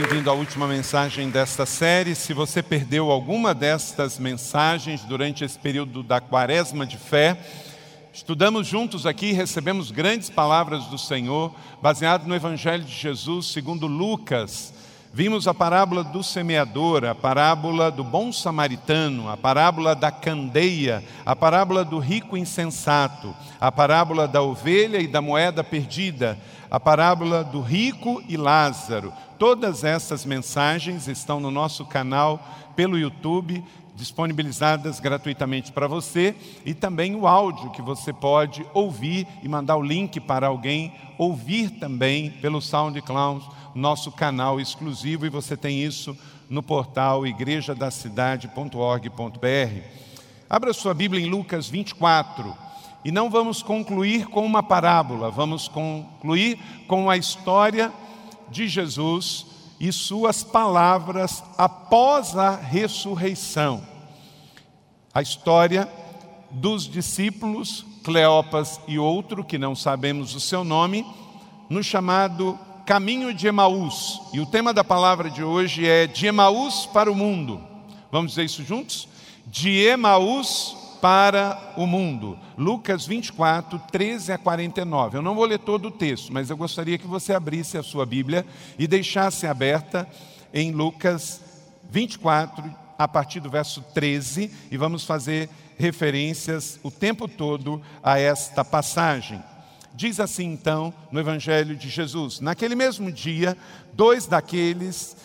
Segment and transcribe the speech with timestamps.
[0.00, 2.14] Bem-vindo à última mensagem desta série.
[2.14, 7.36] Se você perdeu alguma destas mensagens durante esse período da quaresma de fé,
[8.12, 14.72] estudamos juntos aqui, recebemos grandes palavras do Senhor, baseado no Evangelho de Jesus, segundo Lucas.
[15.12, 21.34] Vimos a parábola do semeador, a parábola do bom samaritano, a parábola da candeia, a
[21.34, 26.38] parábola do rico insensato, a parábola da ovelha e da moeda perdida,
[26.70, 29.12] a parábola do rico e Lázaro.
[29.38, 32.44] Todas essas mensagens estão no nosso canal
[32.74, 33.62] pelo YouTube,
[33.94, 39.82] disponibilizadas gratuitamente para você, e também o áudio que você pode ouvir e mandar o
[39.82, 46.18] link para alguém ouvir também pelo SoundCloud, nosso canal exclusivo, e você tem isso
[46.50, 49.82] no portal igrejadacidade.org.br.
[50.50, 52.56] Abra sua Bíblia em Lucas 24.
[53.04, 56.58] E não vamos concluir com uma parábola, vamos concluir
[56.88, 57.92] com a história
[58.50, 59.46] de Jesus
[59.80, 63.82] e suas palavras após a ressurreição.
[65.14, 65.88] A história
[66.50, 71.06] dos discípulos, Cleopas e outro, que não sabemos o seu nome,
[71.68, 74.20] no chamado Caminho de Emaús.
[74.32, 77.60] E o tema da palavra de hoje é de Emaús para o mundo.
[78.10, 79.06] Vamos dizer isso juntos?
[79.46, 82.38] De Emaús para o mundo.
[82.56, 85.18] Lucas 24, 13 a 49.
[85.18, 88.04] Eu não vou ler todo o texto, mas eu gostaria que você abrisse a sua
[88.04, 88.44] Bíblia
[88.78, 90.08] e deixasse aberta
[90.52, 91.40] em Lucas
[91.90, 92.64] 24,
[92.98, 99.42] a partir do verso 13, e vamos fazer referências o tempo todo a esta passagem.
[99.94, 103.56] Diz assim então no Evangelho de Jesus: Naquele mesmo dia,
[103.92, 105.16] dois daqueles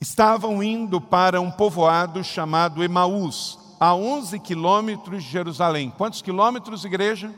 [0.00, 5.92] estavam indo para um povoado chamado Emaús a 11 quilômetros de Jerusalém.
[5.96, 7.32] Quantos quilômetros, igreja?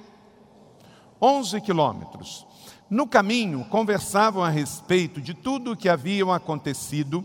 [1.21, 2.47] 11 quilômetros.
[2.89, 7.25] No caminho, conversavam a respeito de tudo o que havia acontecido,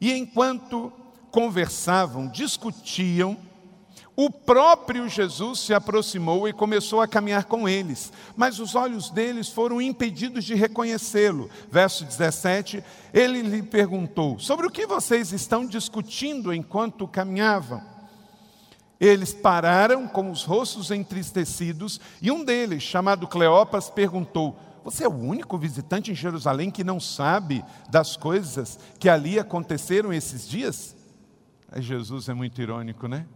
[0.00, 0.92] e enquanto
[1.30, 3.36] conversavam, discutiam,
[4.16, 9.48] o próprio Jesus se aproximou e começou a caminhar com eles, mas os olhos deles
[9.48, 11.50] foram impedidos de reconhecê-lo.
[11.68, 17.93] Verso 17, ele lhe perguntou: Sobre o que vocês estão discutindo enquanto caminhavam?
[19.04, 25.12] Eles pararam com os rostos entristecidos e um deles, chamado Cleopas, perguntou: Você é o
[25.12, 30.96] único visitante em Jerusalém que não sabe das coisas que ali aconteceram esses dias?
[31.70, 33.26] Aí Jesus é muito irônico, né?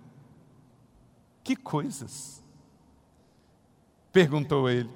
[1.44, 2.42] Que coisas?
[4.10, 4.88] Perguntou ele.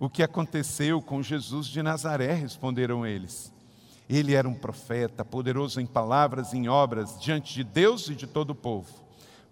[0.00, 2.32] O que aconteceu com Jesus de Nazaré?
[2.32, 3.52] Responderam eles.
[4.08, 8.26] Ele era um profeta, poderoso em palavras e em obras, diante de Deus e de
[8.26, 9.06] todo o povo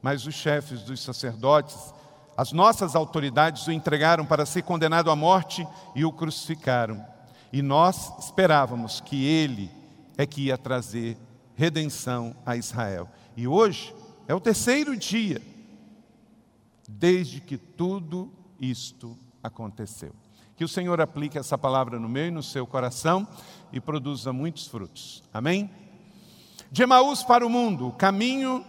[0.06, 1.92] mas os chefes dos sacerdotes,
[2.36, 7.04] as nossas autoridades o entregaram para ser condenado à morte e o crucificaram.
[7.52, 9.68] E nós esperávamos que ele
[10.16, 11.18] é que ia trazer
[11.56, 13.08] redenção a Israel.
[13.36, 13.92] E hoje
[14.28, 15.42] é o terceiro dia
[16.88, 20.12] desde que tudo isto aconteceu.
[20.54, 23.26] Que o Senhor aplique essa palavra no meu e no seu coração
[23.72, 25.24] e produza muitos frutos.
[25.34, 25.68] Amém?
[26.70, 28.64] De Emaús para o mundo, caminho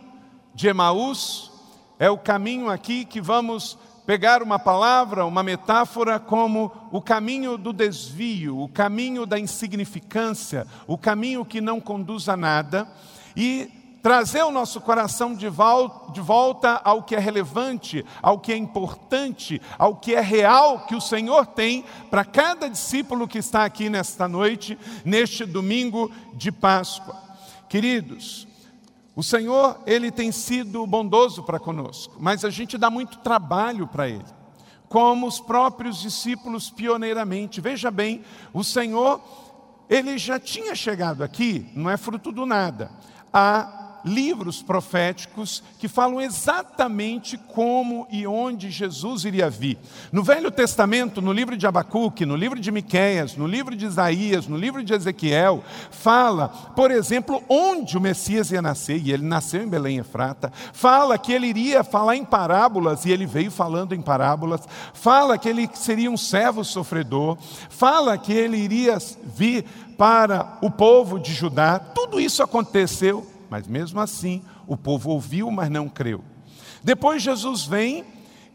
[0.58, 1.52] de Emaús,
[2.00, 7.72] é o caminho aqui que vamos pegar uma palavra, uma metáfora como o caminho do
[7.72, 12.92] desvio, o caminho da insignificância, o caminho que não conduz a nada
[13.36, 13.70] e
[14.02, 19.98] trazer o nosso coração de volta, ao que é relevante, ao que é importante, ao
[19.98, 24.76] que é real que o Senhor tem para cada discípulo que está aqui nesta noite,
[25.06, 27.16] neste domingo de Páscoa.
[27.70, 28.47] Queridos,
[29.18, 34.08] o Senhor, Ele tem sido bondoso para conosco, mas a gente dá muito trabalho para
[34.08, 34.24] Ele,
[34.88, 37.60] como os próprios discípulos pioneiramente.
[37.60, 38.22] Veja bem,
[38.54, 39.20] o Senhor,
[39.90, 42.92] Ele já tinha chegado aqui, não é fruto do nada.
[43.34, 49.78] Há livros proféticos que falam exatamente como e onde Jesus iria vir.
[50.12, 54.48] No Velho Testamento, no livro de Abacuque, no livro de Miqueias, no livro de Isaías,
[54.48, 59.62] no livro de Ezequiel, fala, por exemplo, onde o Messias ia nascer, e ele nasceu
[59.62, 60.52] em Belém Efrata.
[60.74, 64.62] Fala que ele iria falar em parábolas, e ele veio falando em parábolas.
[64.94, 67.38] Fala que ele seria um servo sofredor.
[67.70, 68.98] Fala que ele iria
[69.36, 69.66] vir
[69.98, 71.80] para o povo de Judá.
[71.80, 76.24] Tudo isso aconteceu Mas mesmo assim, o povo ouviu, mas não creu.
[76.84, 78.06] Depois Jesus vem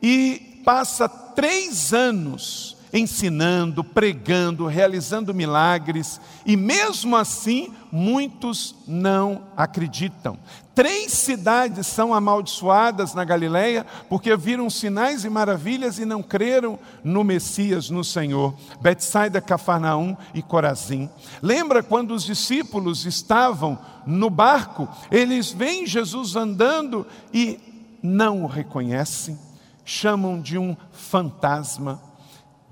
[0.00, 10.38] e passa três anos ensinando, pregando, realizando milagres, e mesmo assim muitos não acreditam.
[10.74, 17.22] Três cidades são amaldiçoadas na Galileia porque viram sinais e maravilhas e não creram no
[17.22, 18.54] Messias, no Senhor.
[18.80, 21.10] Betsaida, Cafarnaum e Corazim.
[21.42, 27.58] Lembra quando os discípulos estavam no barco, eles veem Jesus andando e
[28.02, 29.38] não o reconhecem,
[29.84, 32.00] chamam de um fantasma.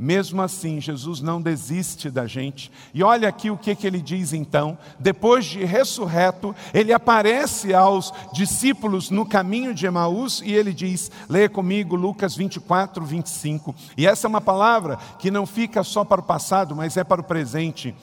[0.00, 2.72] Mesmo assim, Jesus não desiste da gente.
[2.94, 4.78] E olha aqui o que, que ele diz então.
[4.98, 11.50] Depois de ressurreto, ele aparece aos discípulos no caminho de Emaús e ele diz: leia
[11.50, 13.74] comigo Lucas 24, 25.
[13.94, 17.20] E essa é uma palavra que não fica só para o passado, mas é para
[17.20, 17.94] o presente.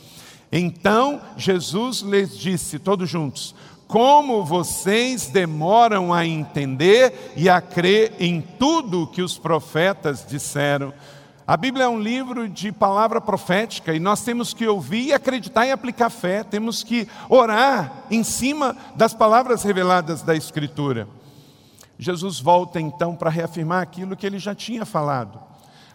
[0.52, 3.54] Então Jesus lhes disse, todos juntos:
[3.88, 10.94] como vocês demoram a entender e a crer em tudo que os profetas disseram.
[11.46, 15.72] A Bíblia é um livro de palavra profética e nós temos que ouvir, acreditar e
[15.72, 21.08] aplicar fé, temos que orar em cima das palavras reveladas da Escritura.
[21.98, 25.40] Jesus volta então para reafirmar aquilo que ele já tinha falado.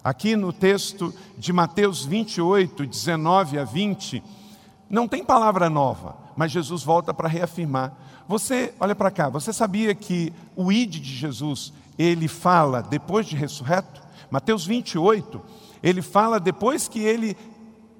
[0.02, 4.22] Aqui no texto de Mateus 28, 19 a 20,
[4.92, 7.94] não tem palavra nova, mas Jesus volta para reafirmar.
[8.28, 13.34] Você, olha para cá, você sabia que o id de Jesus, ele fala depois de
[13.34, 14.02] ressurreto?
[14.30, 15.40] Mateus 28,
[15.82, 17.34] ele fala depois que ele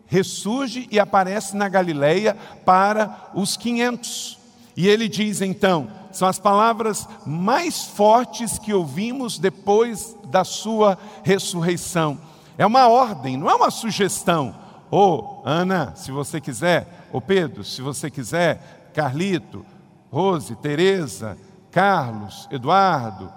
[0.07, 4.39] ressurge e aparece na Galileia para os 500.
[4.77, 12.19] E ele diz então: são as palavras mais fortes que ouvimos depois da sua ressurreição.
[12.59, 14.62] É uma ordem, não é uma sugestão.
[14.95, 19.65] Ô, oh, Ana, se você quiser, ô oh, Pedro, se você quiser, Carlito,
[20.11, 21.39] Rose, Teresa,
[21.71, 23.33] Carlos, Eduardo.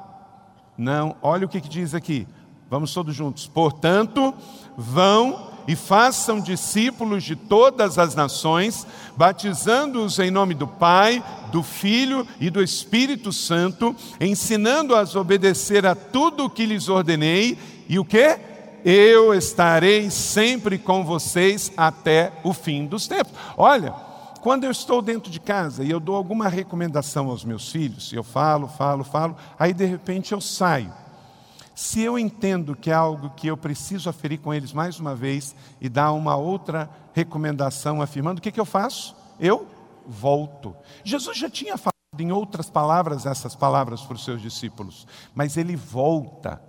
[0.78, 2.28] Não, olha o que, que diz aqui.
[2.70, 3.48] Vamos todos juntos.
[3.48, 4.34] Portanto,
[4.76, 8.86] vão e façam discípulos de todas as nações,
[9.16, 11.24] batizando-os em nome do Pai,
[11.54, 17.58] do Filho e do Espírito Santo, ensinando-as a obedecer a tudo o que lhes ordenei,
[17.88, 18.55] e o que?
[18.86, 23.34] Eu estarei sempre com vocês até o fim dos tempos.
[23.58, 23.92] Olha,
[24.42, 28.24] quando eu estou dentro de casa e eu dou alguma recomendação aos meus filhos, eu
[28.24, 30.94] falo, falo, falo, aí de repente eu saio
[31.76, 35.54] se eu entendo que é algo que eu preciso aferir com eles mais uma vez
[35.82, 39.14] e dar uma outra recomendação afirmando, o que, que eu faço?
[39.38, 39.68] Eu
[40.08, 40.74] volto.
[41.04, 45.06] Jesus já tinha falado em outras palavras essas palavras para os seus discípulos,
[45.36, 46.62] mas ele volta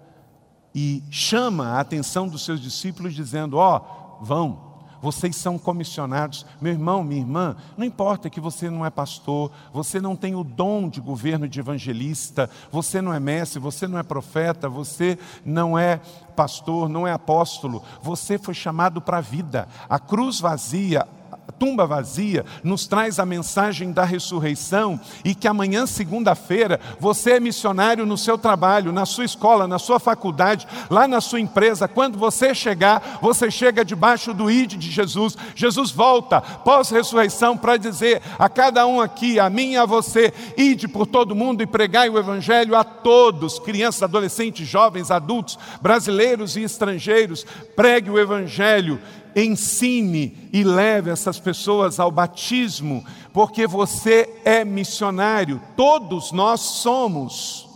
[0.78, 3.80] e chama a atenção dos seus discípulos dizendo: Ó,
[4.20, 4.60] oh, vão,
[5.00, 6.44] vocês são comissionados.
[6.60, 10.44] Meu irmão, minha irmã, não importa que você não é pastor, você não tem o
[10.44, 15.78] dom de governo de evangelista, você não é mestre, você não é profeta, você não
[15.78, 15.98] é
[16.36, 19.66] pastor, não é apóstolo, você foi chamado para a vida.
[19.88, 21.08] A cruz vazia,
[21.52, 28.06] tumba vazia, nos traz a mensagem da ressurreição e que amanhã, segunda-feira, você é missionário
[28.06, 31.88] no seu trabalho, na sua escola, na sua faculdade, lá na sua empresa.
[31.88, 35.36] Quando você chegar, você chega debaixo do ID de Jesus.
[35.54, 40.88] Jesus volta pós-ressurreição para dizer a cada um aqui, a mim e a você: ide
[40.88, 46.62] por todo mundo e pregai o evangelho a todos, crianças, adolescentes, jovens, adultos, brasileiros e
[46.62, 47.46] estrangeiros.
[47.74, 49.00] Pregue o evangelho
[49.36, 57.68] ensine e leve essas pessoas ao batismo, porque você é missionário, todos nós somos.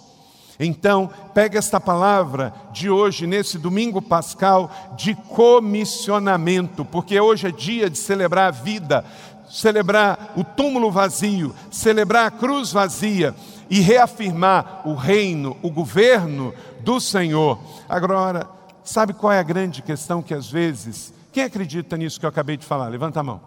[0.58, 7.88] Então, pega esta palavra de hoje, nesse domingo pascal, de comissionamento, porque hoje é dia
[7.88, 9.04] de celebrar a vida,
[9.50, 13.34] celebrar o túmulo vazio, celebrar a cruz vazia
[13.70, 17.58] e reafirmar o reino, o governo do Senhor.
[17.88, 18.46] Agora,
[18.84, 22.56] sabe qual é a grande questão que às vezes quem acredita nisso que eu acabei
[22.56, 22.88] de falar?
[22.88, 23.40] Levanta a mão.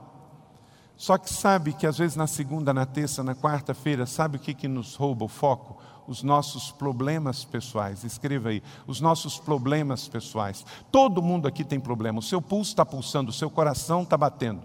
[0.95, 4.53] Só que sabe que às vezes na segunda, na terça, na quarta-feira, sabe o que,
[4.53, 5.77] que nos rouba o foco?
[6.07, 8.03] Os nossos problemas pessoais.
[8.03, 10.65] Escreva aí, os nossos problemas pessoais.
[10.91, 12.19] Todo mundo aqui tem problema.
[12.19, 14.61] O seu pulso está pulsando, o seu coração está batendo.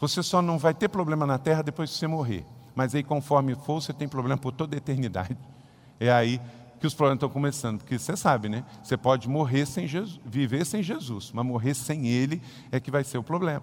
[0.00, 2.44] Você só não vai ter problema na terra depois que você morrer.
[2.74, 5.36] Mas aí, conforme for, você tem problema por toda a eternidade.
[6.00, 6.40] É aí
[6.78, 8.64] que os problemas estão começando, porque você sabe, né?
[8.82, 13.02] Você pode morrer sem Jesus, viver sem Jesus, mas morrer sem Ele é que vai
[13.04, 13.62] ser o problema.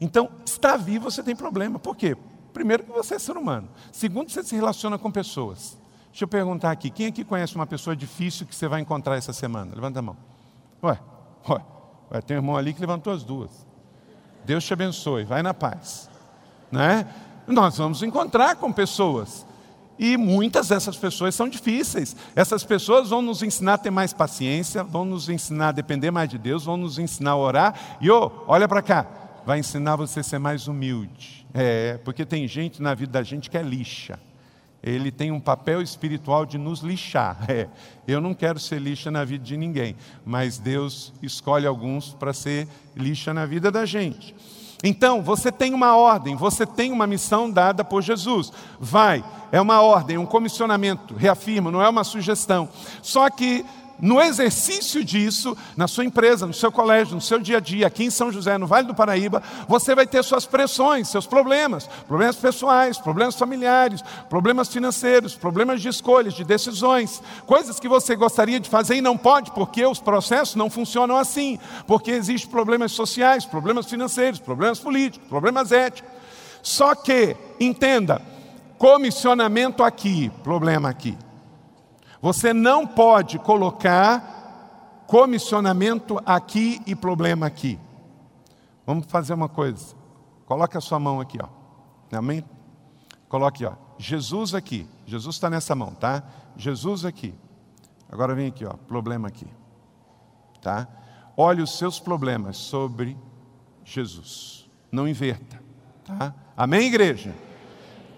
[0.00, 1.78] Então, estar vivo você tem problema.
[1.78, 2.16] Por quê?
[2.52, 3.68] Primeiro que você é ser humano.
[3.90, 5.78] Segundo, você se relaciona com pessoas.
[6.10, 9.32] Deixa eu perguntar aqui, quem aqui conhece uma pessoa difícil que você vai encontrar essa
[9.32, 9.72] semana?
[9.74, 10.16] Levanta a mão.
[10.82, 10.98] Ué,
[11.48, 11.64] ué,
[12.12, 13.66] ué tem um irmão ali que levantou as duas.
[14.44, 16.10] Deus te abençoe, vai na paz.
[16.70, 17.06] Né?
[17.46, 19.46] Nós vamos encontrar com pessoas.
[19.98, 22.16] E muitas dessas pessoas são difíceis.
[22.34, 26.28] Essas pessoas vão nos ensinar a ter mais paciência, vão nos ensinar a depender mais
[26.28, 27.98] de Deus, vão nos ensinar a orar.
[28.00, 29.06] E oh, olha para cá,
[29.44, 31.46] vai ensinar você a ser mais humilde.
[31.54, 34.18] É, porque tem gente na vida da gente que é lixa.
[34.82, 37.38] Ele tem um papel espiritual de nos lixar.
[37.48, 37.68] É,
[38.08, 39.94] eu não quero ser lixa na vida de ninguém,
[40.24, 44.34] mas Deus escolhe alguns para ser lixa na vida da gente.
[44.82, 48.52] Então, você tem uma ordem, você tem uma missão dada por Jesus.
[48.80, 52.68] Vai, é uma ordem, um comissionamento, reafirma, não é uma sugestão.
[53.00, 53.64] Só que
[54.02, 58.02] no exercício disso, na sua empresa, no seu colégio, no seu dia a dia, aqui
[58.02, 62.34] em São José, no Vale do Paraíba, você vai ter suas pressões, seus problemas, problemas
[62.34, 68.68] pessoais, problemas familiares, problemas financeiros, problemas de escolhas, de decisões, coisas que você gostaria de
[68.68, 71.56] fazer e não pode, porque os processos não funcionam assim,
[71.86, 76.10] porque existem problemas sociais, problemas financeiros, problemas políticos, problemas éticos.
[76.60, 78.20] Só que, entenda,
[78.78, 81.16] comissionamento aqui, problema aqui.
[82.22, 87.78] Você não pode colocar comissionamento aqui e problema aqui.
[88.86, 89.94] Vamos fazer uma coisa.
[90.46, 91.48] Coloque a sua mão aqui, ó.
[92.16, 92.44] Amém?
[93.28, 93.72] Coloque, ó.
[93.98, 94.86] Jesus aqui.
[95.04, 96.22] Jesus está nessa mão, tá?
[96.56, 97.34] Jesus aqui.
[98.08, 98.74] Agora vem aqui, ó.
[98.74, 99.46] Problema aqui.
[100.60, 100.86] Tá?
[101.36, 103.16] Olhe os seus problemas sobre
[103.84, 104.70] Jesus.
[104.92, 105.60] Não inverta.
[106.04, 106.32] Tá?
[106.56, 107.34] Amém, igreja?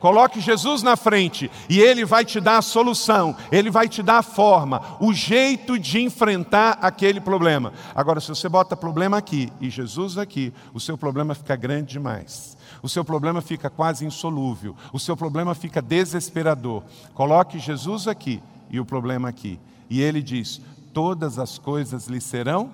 [0.04, 4.18] Coloque Jesus na frente e Ele vai te dar a solução, Ele vai te dar
[4.18, 7.73] a forma, o jeito de enfrentar aquele problema.
[7.94, 12.54] Agora, se você bota problema aqui e Jesus aqui, o seu problema fica grande demais.
[12.82, 14.76] O seu problema fica quase insolúvel.
[14.92, 16.82] O seu problema fica desesperador.
[17.14, 19.58] Coloque Jesus aqui e o problema aqui.
[19.88, 20.61] E Ele diz:
[20.92, 22.70] todas as coisas lhe serão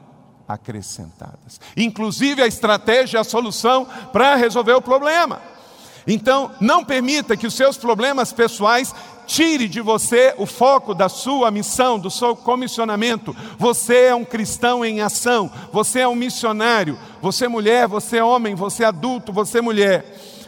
[0.49, 5.40] acrescentadas, inclusive a estratégia, a solução para resolver o problema.
[6.07, 8.95] Então, não permita que os seus problemas pessoais
[9.26, 13.35] tire de você o foco da sua missão, do seu comissionamento.
[13.59, 18.25] Você é um cristão em ação, você é um missionário, você é mulher, você é
[18.25, 20.04] homem, você é adulto, você é mulher.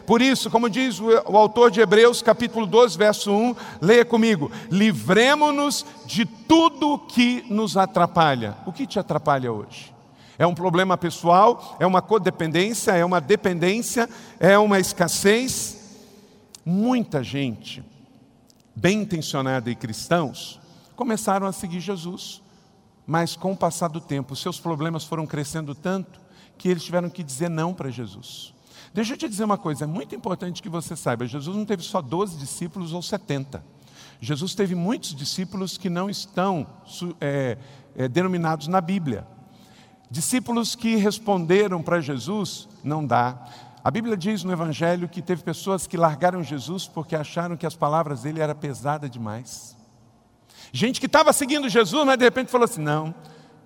[0.06, 5.86] Por isso, como diz o, autor de Hebreus, capítulo 12, verso 1, leia comigo: livremos-nos
[6.04, 8.56] de tudo que nos atrapalha.
[8.66, 9.91] O que te atrapalha hoje?
[10.42, 16.00] É um problema pessoal, é uma codependência, é uma dependência, é uma escassez.
[16.66, 17.80] Muita gente,
[18.74, 20.58] bem intencionada e cristãos,
[20.96, 22.42] começaram a seguir Jesus,
[23.06, 26.20] mas com o passar do tempo, seus problemas foram crescendo tanto
[26.58, 28.52] que eles tiveram que dizer não para Jesus.
[28.92, 31.84] Deixa eu te dizer uma coisa, é muito importante que você saiba: Jesus não teve
[31.84, 33.64] só 12 discípulos ou 70.
[34.20, 36.66] Jesus teve muitos discípulos que não estão
[37.20, 37.56] é,
[37.94, 39.24] é, denominados na Bíblia.
[40.12, 43.48] Discípulos que responderam para Jesus, não dá.
[43.82, 47.74] A Bíblia diz no Evangelho que teve pessoas que largaram Jesus porque acharam que as
[47.74, 49.74] palavras dele eram pesadas demais.
[50.70, 53.14] Gente que estava seguindo Jesus, mas de repente falou assim: não,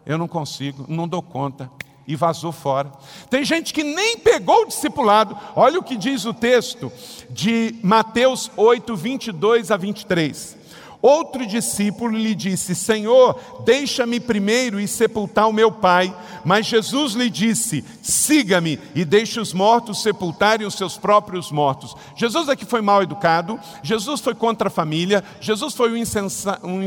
[0.06, 1.68] eu não consigo, não dou conta.
[2.06, 2.92] E vazou fora.
[3.28, 5.36] Tem gente que nem pegou o discipulado.
[5.56, 6.92] Olha o que diz o texto
[7.28, 10.56] de Mateus 8, 22 a 23.
[11.00, 16.14] Outro discípulo lhe disse: Senhor, deixa-me primeiro ir sepultar o meu pai.
[16.44, 21.94] Mas Jesus lhe disse: Siga-me e deixe os mortos sepultarem os seus próprios mortos.
[22.16, 26.84] Jesus aqui foi mal educado, Jesus foi contra a família, Jesus foi um, insensa, um,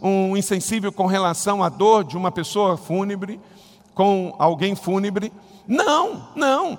[0.00, 3.40] um insensível com relação à dor de uma pessoa fúnebre,
[3.94, 5.32] com alguém fúnebre.
[5.66, 6.78] Não, não.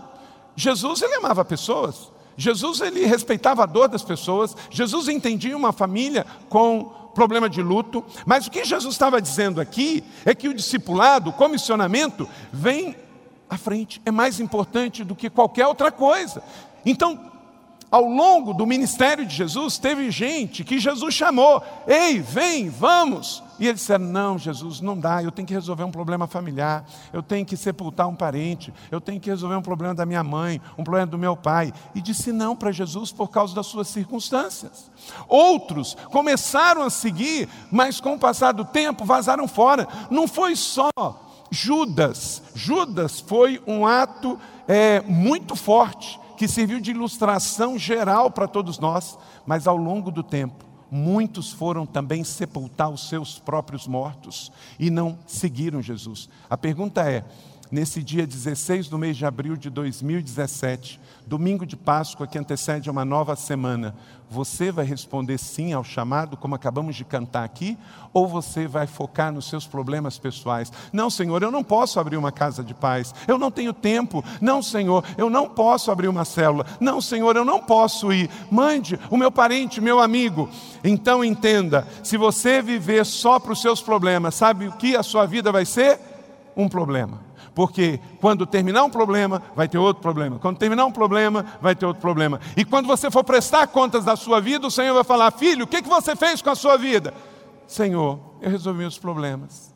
[0.55, 2.10] Jesus ele amava pessoas.
[2.37, 8.03] Jesus ele respeitava a dor das pessoas, Jesus entendia uma família com problema de luto,
[8.25, 12.95] mas o que Jesus estava dizendo aqui é que o discipulado, o comissionamento, vem
[13.49, 16.41] à frente, é mais importante do que qualquer outra coisa.
[16.85, 17.30] Então,
[17.91, 23.43] ao longo do ministério de Jesus, teve gente que Jesus chamou: Ei, vem, vamos.
[23.59, 27.21] E eles disseram: Não, Jesus, não dá, eu tenho que resolver um problema familiar, eu
[27.21, 30.85] tenho que sepultar um parente, eu tenho que resolver um problema da minha mãe, um
[30.85, 31.73] problema do meu pai.
[31.93, 34.89] E disse não para Jesus por causa das suas circunstâncias.
[35.27, 39.85] Outros começaram a seguir, mas com o passar do tempo vazaram fora.
[40.09, 40.89] Não foi só
[41.51, 48.79] Judas, Judas foi um ato é, muito forte que serviu de ilustração geral para todos
[48.79, 54.89] nós, mas ao longo do tempo, muitos foram também sepultar os seus próprios mortos e
[54.89, 56.27] não seguiram Jesus.
[56.49, 57.23] A pergunta é:
[57.71, 63.05] nesse dia 16 do mês de abril de 2017, domingo de Páscoa que antecede uma
[63.05, 63.95] nova semana,
[64.29, 67.77] você vai responder sim ao chamado, como acabamos de cantar aqui,
[68.13, 70.71] ou você vai focar nos seus problemas pessoais?
[70.91, 74.23] Não, Senhor, eu não posso abrir uma casa de paz, eu não tenho tempo.
[74.39, 76.65] Não, Senhor, eu não posso abrir uma célula.
[76.79, 78.29] Não, Senhor, eu não posso ir.
[78.49, 80.49] Mande o meu parente, meu amigo.
[80.83, 85.25] Então entenda: se você viver só para os seus problemas, sabe o que a sua
[85.25, 85.99] vida vai ser?
[86.55, 87.30] Um problema.
[87.53, 90.39] Porque quando terminar um problema, vai ter outro problema.
[90.39, 92.39] Quando terminar um problema, vai ter outro problema.
[92.55, 95.67] E quando você for prestar contas da sua vida, o Senhor vai falar: Filho, o
[95.67, 97.13] que você fez com a sua vida?
[97.67, 99.71] Senhor, eu resolvi os problemas.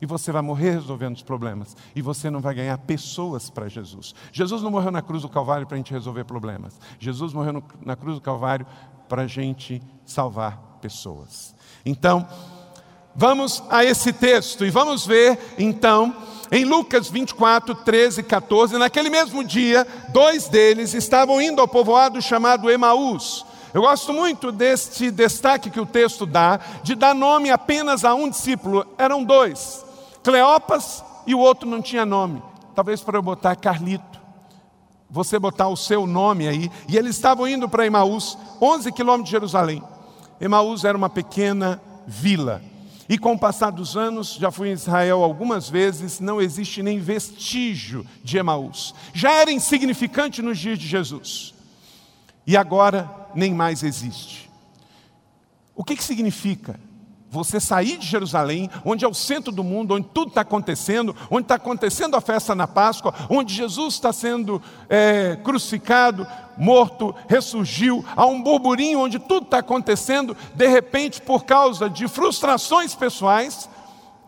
[0.00, 1.76] E você vai morrer resolvendo os problemas.
[1.94, 4.14] E você não vai ganhar pessoas para Jesus.
[4.32, 6.78] Jesus não morreu na cruz do Calvário para a gente resolver problemas.
[7.00, 8.64] Jesus morreu no, na cruz do Calvário
[9.08, 11.54] para a gente salvar pessoas.
[11.84, 12.26] Então,
[13.14, 16.14] vamos a esse texto e vamos ver, então,
[16.50, 22.20] em Lucas 24, 13 e 14, naquele mesmo dia, dois deles estavam indo ao povoado
[22.22, 23.44] chamado Emaús.
[23.74, 28.28] Eu gosto muito deste destaque que o texto dá, de dar nome apenas a um
[28.28, 28.86] discípulo.
[28.96, 29.84] Eram dois,
[30.22, 32.42] Cleopas e o outro não tinha nome.
[32.74, 34.18] Talvez para eu botar Carlito.
[35.10, 36.70] Você botar o seu nome aí.
[36.88, 39.82] E eles estavam indo para Emaús, 11 quilômetros de Jerusalém.
[40.40, 42.62] Emaús era uma pequena vila.
[43.08, 46.98] E com o passar dos anos, já fui em Israel algumas vezes, não existe nem
[46.98, 48.94] vestígio de Emaús.
[49.14, 51.54] Já era insignificante nos dias de Jesus.
[52.46, 54.50] E agora nem mais existe.
[55.74, 56.78] O que, que significa?
[57.30, 61.42] Você sair de Jerusalém, onde é o centro do mundo, onde tudo está acontecendo, onde
[61.42, 68.26] está acontecendo a festa na Páscoa, onde Jesus está sendo é, crucificado, morto, ressurgiu, há
[68.26, 73.68] um burburinho onde tudo está acontecendo, de repente, por causa de frustrações pessoais,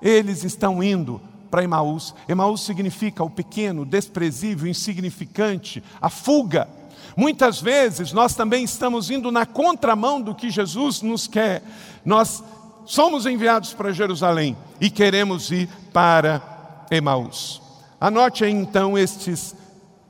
[0.02, 2.14] eles estão indo para Emaús.
[2.28, 6.68] Emaús significa o pequeno, desprezível, insignificante, a fuga.
[7.16, 11.62] Muitas vezes nós também estamos indo na contramão do que Jesus nos quer.
[12.04, 12.42] Nós
[12.90, 16.42] somos enviados para Jerusalém e queremos ir para
[16.90, 17.62] Emaús.
[18.00, 19.54] Anote aí então estes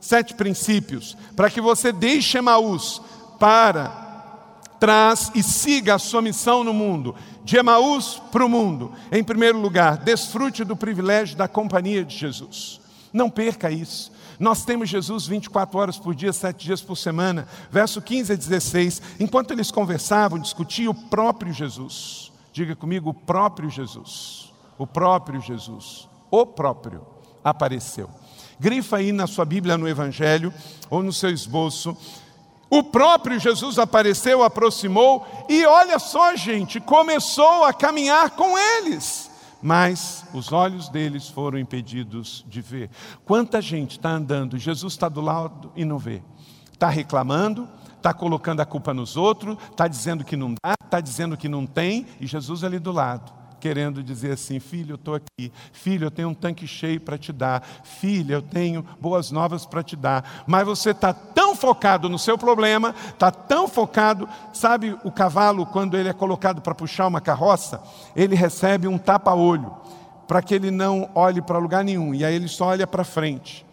[0.01, 3.03] sete princípios para que você deixe Emaús
[3.39, 3.89] para
[4.81, 7.15] trás e siga a sua missão no mundo.
[7.45, 8.93] De Emaús para o mundo.
[9.13, 12.81] Em primeiro lugar, desfrute do privilégio da companhia de Jesus.
[13.13, 14.11] Não perca isso.
[14.39, 17.47] Nós temos Jesus 24 horas por dia, sete dias por semana.
[17.71, 19.03] Verso 15 a 16.
[19.21, 22.30] Enquanto eles conversavam, discutiam o próprio Jesus.
[22.53, 24.53] Diga comigo, o próprio Jesus.
[24.79, 26.09] O próprio Jesus.
[26.31, 27.07] O próprio
[27.45, 28.09] apareceu.
[28.59, 30.53] Grifa aí na sua Bíblia, no Evangelho,
[30.91, 31.97] ou no seu esboço.
[32.69, 39.31] O próprio Jesus apareceu, aproximou e olha só, gente, começou a caminhar com eles.
[39.63, 42.89] Mas os olhos deles foram impedidos de ver.
[43.25, 46.23] Quanta gente está andando, Jesus está do lado e não vê.
[46.73, 47.69] Está reclamando,
[48.01, 51.67] está colocando a culpa nos outros, está dizendo que não dá, está dizendo que não
[51.67, 56.11] tem, e Jesus ali do lado, querendo dizer assim: Filho, eu estou aqui, filho, eu
[56.11, 60.45] tenho um tanque cheio para te dar, filha, eu tenho boas novas para te dar,
[60.47, 65.97] mas você está tão focado no seu problema, está tão focado, sabe, o cavalo, quando
[65.97, 67.83] ele é colocado para puxar uma carroça,
[68.17, 69.71] ele recebe um tapa-olho,
[70.27, 73.70] para que ele não olhe para lugar nenhum, e aí ele só olha para frente.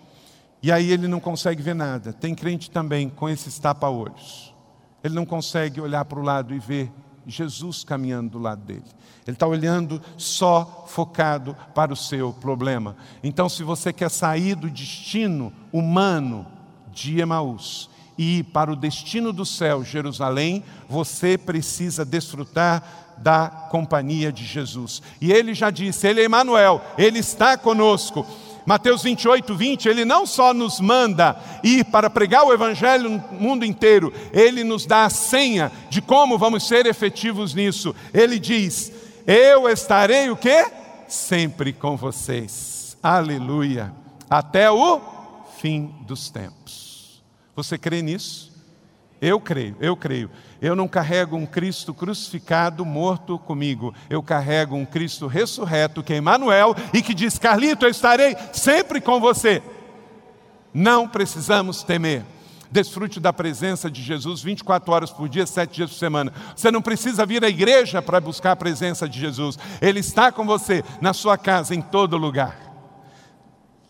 [0.62, 2.12] E aí ele não consegue ver nada.
[2.12, 4.54] Tem crente também com esses tapa-olhos.
[5.04, 6.92] Ele não consegue olhar para o lado e ver
[7.26, 8.86] Jesus caminhando do lado dele.
[9.26, 12.96] Ele está olhando só focado para o seu problema.
[13.22, 16.48] Então, se você quer sair do destino humano
[16.92, 24.32] de Emaús e ir para o destino do céu, Jerusalém, você precisa desfrutar da companhia
[24.32, 25.02] de Jesus.
[25.20, 28.26] E ele já disse: Ele é Emmanuel, Ele está conosco.
[28.68, 33.64] Mateus 28, 20, ele não só nos manda ir para pregar o Evangelho no mundo
[33.64, 37.96] inteiro, ele nos dá a senha de como vamos ser efetivos nisso.
[38.14, 38.92] Ele diz:
[39.26, 40.70] Eu estarei o quê?
[41.08, 42.98] Sempre com vocês.
[43.02, 43.94] Aleluia.
[44.30, 45.00] Até o
[45.62, 47.24] fim dos tempos.
[47.56, 48.47] Você crê nisso?
[49.22, 50.30] Eu creio, eu creio.
[50.62, 53.94] Eu não carrego um Cristo crucificado, morto comigo.
[54.10, 59.02] Eu carrego um Cristo ressurreto, que é Emmanuel, e que diz: Carlito, eu estarei sempre
[59.02, 59.62] com você.
[60.74, 62.24] Não precisamos temer.
[62.70, 66.34] Desfrute da presença de Jesus 24 horas por dia, 7 dias por semana.
[66.56, 69.58] Você não precisa vir à igreja para buscar a presença de Jesus.
[69.82, 72.60] Ele está com você na sua casa, em todo lugar.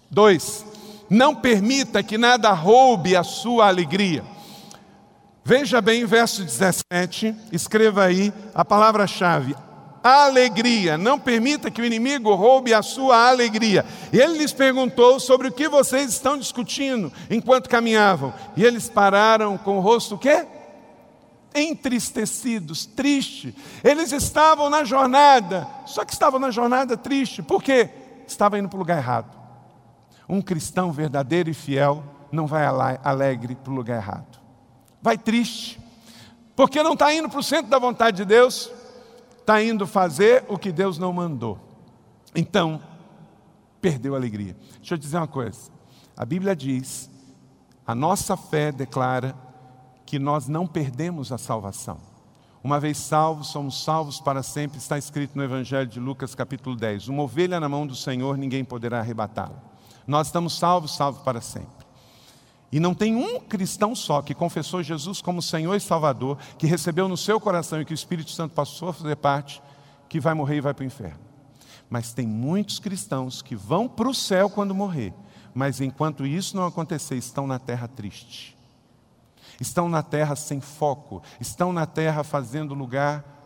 [0.10, 0.66] Dois,
[1.10, 4.24] não permita que nada roube a sua alegria.
[5.48, 9.56] Veja bem, verso 17, escreva aí a palavra-chave:
[10.04, 10.98] alegria.
[10.98, 13.86] Não permita que o inimigo roube a sua alegria.
[14.12, 18.34] E ele lhes perguntou sobre o que vocês estão discutindo enquanto caminhavam.
[18.58, 20.46] E eles pararam com o rosto o quê?
[21.56, 23.56] Entristecidos, triste.
[23.86, 27.42] Eles estavam na jornada, só que estavam na jornada triste.
[27.42, 27.90] Por quê?
[28.28, 29.34] Estava indo para o lugar errado.
[30.28, 32.66] Um cristão verdadeiro e fiel não vai
[33.02, 34.37] alegre para o lugar errado.
[35.08, 35.80] Vai triste,
[36.54, 38.70] porque não está indo para o centro da vontade de Deus,
[39.40, 41.58] está indo fazer o que Deus não mandou.
[42.36, 42.82] Então,
[43.80, 44.54] perdeu a alegria.
[44.80, 45.72] Deixa eu dizer uma coisa.
[46.14, 47.10] A Bíblia diz,
[47.86, 49.34] a nossa fé declara
[50.06, 52.00] que nós não perdemos a salvação.
[52.62, 57.08] Uma vez salvos, somos salvos para sempre, está escrito no Evangelho de Lucas, capítulo 10.
[57.08, 59.64] Uma ovelha na mão do Senhor, ninguém poderá arrebatá-la.
[60.06, 61.77] Nós estamos salvos, salvos para sempre.
[62.72, 67.08] E não tem um cristão só que confessou Jesus como Senhor e Salvador, que recebeu
[67.08, 69.62] no seu coração e que o Espírito Santo passou a fazer parte,
[70.10, 71.20] que vai morrer e vai para o inferno.
[71.90, 75.14] Mas tem muitos cristãos que vão para o céu quando morrer,
[75.54, 78.58] mas enquanto isso não acontecer, estão na terra triste.
[79.60, 83.37] Estão na terra sem foco, estão na terra fazendo lugar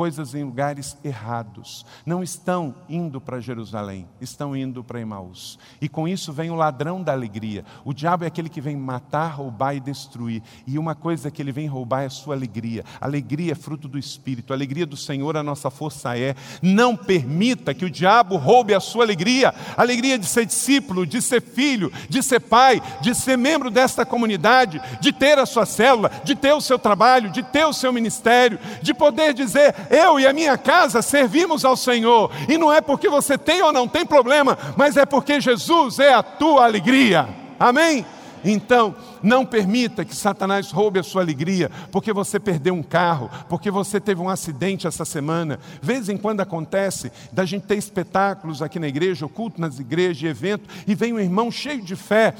[0.00, 1.84] coisas em lugares errados.
[2.06, 5.58] Não estão indo para Jerusalém, estão indo para Emaús.
[5.78, 7.66] E com isso vem o ladrão da alegria.
[7.84, 10.42] O diabo é aquele que vem matar, roubar e destruir.
[10.66, 12.82] E uma coisa que ele vem roubar é a sua alegria.
[12.98, 14.54] Alegria é fruto do Espírito.
[14.54, 16.34] A alegria do Senhor, a nossa força é.
[16.62, 19.54] Não permita que o diabo roube a sua alegria.
[19.76, 24.06] A alegria de ser discípulo, de ser filho, de ser pai, de ser membro desta
[24.06, 27.92] comunidade, de ter a sua célula, de ter o seu trabalho, de ter o seu
[27.92, 32.30] ministério, de poder dizer: eu e a minha casa servimos ao Senhor.
[32.48, 36.14] E não é porque você tem ou não tem problema, mas é porque Jesus é
[36.14, 37.28] a tua alegria.
[37.58, 38.06] Amém?
[38.44, 43.70] Então, não permita que Satanás roube a sua alegria, porque você perdeu um carro, porque
[43.70, 45.58] você teve um acidente essa semana.
[45.80, 50.30] De vez em quando acontece da gente ter espetáculos aqui na igreja, oculto nas igrejas,
[50.30, 52.34] evento, e vem um irmão cheio de fé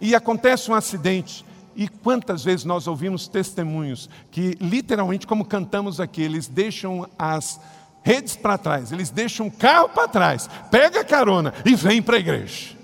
[0.00, 1.44] e acontece um acidente.
[1.76, 7.60] E quantas vezes nós ouvimos testemunhos que, literalmente, como cantamos aqui, eles deixam as
[8.02, 12.16] redes para trás, eles deixam o carro para trás, pega a carona e vem para
[12.16, 12.74] a igreja.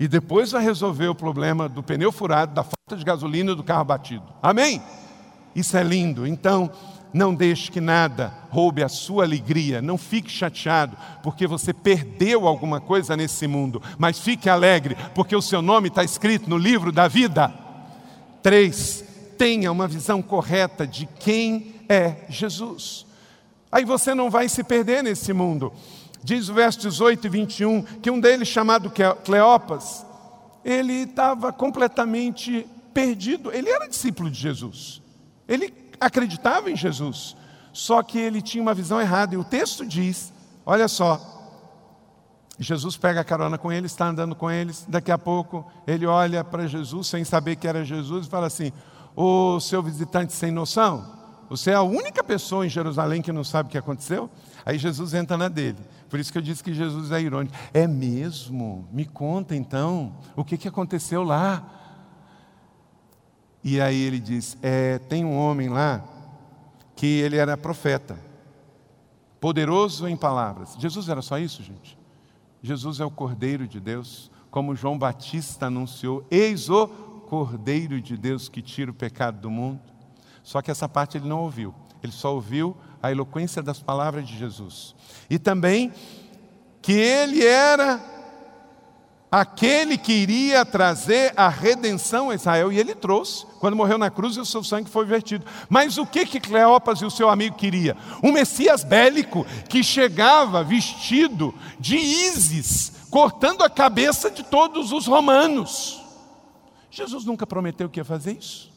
[0.00, 3.62] E depois vai resolver o problema do pneu furado, da falta de gasolina e do
[3.62, 4.24] carro batido.
[4.42, 4.82] Amém?
[5.54, 6.26] Isso é lindo.
[6.26, 6.70] Então,
[7.12, 12.80] não deixe que nada roube a sua alegria, não fique chateado porque você perdeu alguma
[12.80, 17.06] coisa nesse mundo, mas fique alegre porque o seu nome está escrito no livro da
[17.06, 17.63] vida.
[18.44, 19.02] Três,
[19.38, 23.06] tenha uma visão correta de quem é Jesus.
[23.72, 25.72] Aí você não vai se perder nesse mundo.
[26.22, 28.92] Diz o verso 18 e 21 que um deles, chamado
[29.24, 30.04] Cleopas,
[30.62, 33.50] ele estava completamente perdido.
[33.50, 35.00] Ele era discípulo de Jesus.
[35.48, 37.34] Ele acreditava em Jesus.
[37.72, 39.34] Só que ele tinha uma visão errada.
[39.34, 40.34] E o texto diz:
[40.66, 41.33] olha só,
[42.58, 44.86] Jesus pega a carona com eles, está andando com eles.
[44.88, 48.72] Daqui a pouco ele olha para Jesus, sem saber que era Jesus, e fala assim:
[49.16, 51.04] Ô seu visitante sem noção,
[51.48, 54.30] você é a única pessoa em Jerusalém que não sabe o que aconteceu?
[54.64, 55.78] Aí Jesus entra na dele.
[56.08, 57.54] Por isso que eu disse que Jesus é irônico.
[57.72, 58.88] É mesmo?
[58.92, 61.62] Me conta então, o que, que aconteceu lá?
[63.64, 66.04] E aí ele diz: é, tem um homem lá
[66.94, 68.16] que ele era profeta,
[69.40, 70.76] poderoso em palavras.
[70.78, 71.98] Jesus era só isso, gente?
[72.64, 78.48] Jesus é o Cordeiro de Deus, como João Batista anunciou: Eis o Cordeiro de Deus
[78.48, 79.82] que tira o pecado do mundo.
[80.42, 84.38] Só que essa parte ele não ouviu, ele só ouviu a eloquência das palavras de
[84.38, 84.96] Jesus.
[85.28, 85.92] E também
[86.80, 87.98] que ele era
[89.34, 94.36] aquele que iria trazer a redenção a Israel, e ele trouxe, quando morreu na cruz
[94.36, 95.44] o seu sangue foi vertido.
[95.68, 97.96] Mas o que que Cleopas e o seu amigo queria?
[98.22, 106.00] Um Messias bélico que chegava vestido de ísis, cortando a cabeça de todos os romanos.
[106.88, 108.72] Jesus nunca prometeu que ia fazer isso.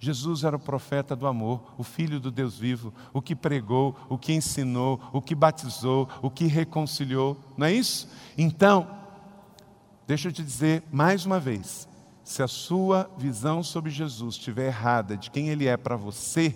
[0.00, 4.18] Jesus era o profeta do amor, o filho do Deus vivo, o que pregou, o
[4.18, 8.08] que ensinou, o que batizou, o que reconciliou, não é isso?
[8.36, 9.05] Então,
[10.06, 11.88] Deixa eu te dizer mais uma vez:
[12.22, 16.54] se a sua visão sobre Jesus estiver errada de quem Ele é para você,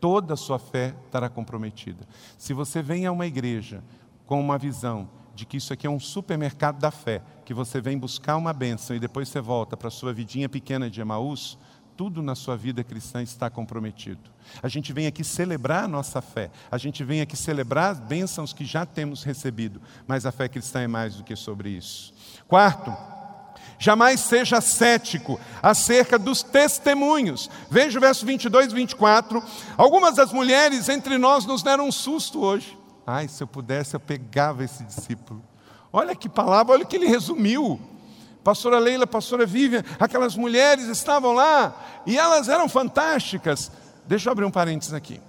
[0.00, 2.06] toda a sua fé estará comprometida.
[2.38, 3.82] Se você vem a uma igreja
[4.26, 7.98] com uma visão de que isso aqui é um supermercado da fé, que você vem
[7.98, 11.58] buscar uma bênção e depois você volta para a sua vidinha pequena de Emaús,
[11.96, 14.30] tudo na sua vida cristã está comprometido.
[14.62, 18.52] A gente vem aqui celebrar a nossa fé, a gente vem aqui celebrar as bênçãos
[18.52, 22.14] que já temos recebido, mas a fé cristã é mais do que sobre isso.
[22.48, 22.96] Quarto,
[23.78, 27.50] Jamais seja cético acerca dos testemunhos.
[27.70, 29.42] Veja o verso 22 e 24.
[29.76, 32.78] Algumas das mulheres entre nós nos deram um susto hoje.
[33.06, 35.42] Ai, se eu pudesse, eu pegava esse discípulo.
[35.92, 37.80] Olha que palavra, olha que ele resumiu.
[38.42, 43.70] Pastora Leila, pastora Vivian, aquelas mulheres estavam lá e elas eram fantásticas.
[44.06, 45.20] Deixa eu abrir um parênteses aqui.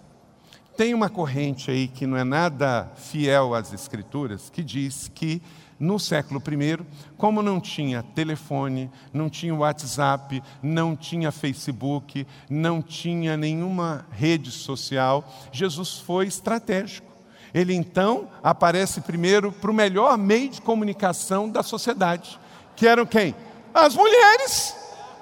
[0.78, 5.42] Tem uma corrente aí que não é nada fiel às Escrituras, que diz que
[5.80, 6.86] no século I,
[7.18, 15.24] como não tinha telefone, não tinha WhatsApp, não tinha Facebook, não tinha nenhuma rede social,
[15.52, 17.08] Jesus foi estratégico.
[17.54, 22.40] Ele então aparece primeiro para o melhor meio de comunicação da sociedade,
[22.76, 23.36] que eram quem?
[23.74, 24.76] As mulheres,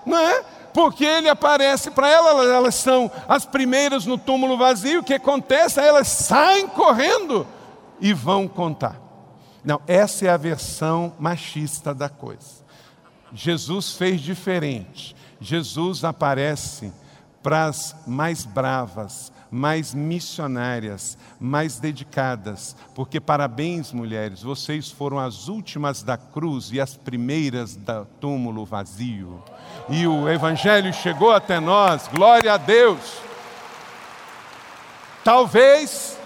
[0.06, 0.44] não é?
[0.74, 5.80] Porque ele aparece para elas, elas são as primeiras no túmulo vazio, o que acontece?
[5.80, 7.48] Elas saem correndo
[8.02, 9.05] e vão contar.
[9.66, 12.64] Não, essa é a versão machista da coisa.
[13.34, 15.16] Jesus fez diferente.
[15.42, 16.94] Jesus aparece
[17.42, 26.02] para as mais bravas, mais missionárias, mais dedicadas, porque parabéns, mulheres, vocês foram as últimas
[26.02, 29.44] da cruz e as primeiras do túmulo vazio.
[29.90, 33.00] E o evangelho chegou até nós, glória a Deus.
[35.24, 36.18] Talvez